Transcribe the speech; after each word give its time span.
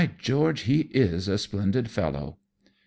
67 0.01 0.15
George, 0.19 0.61
he 0.61 0.79
is 0.97 1.27
a 1.27 1.37
splendid 1.37 1.87
fellow." 1.87 2.37